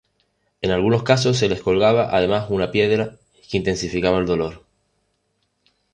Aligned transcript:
En 0.63 0.71
algunos 0.71 1.03
casos 1.03 1.37
se 1.37 1.47
les 1.47 1.61
colgaba 1.61 2.09
además 2.17 2.47
una 2.49 2.71
piedra 2.71 3.19
que 3.51 3.57
intensificaba 3.57 4.17
el 4.17 4.25
dolor. 4.25 4.65